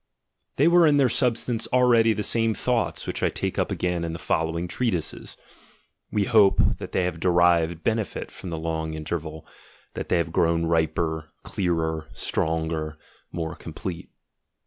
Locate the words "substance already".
1.09-2.11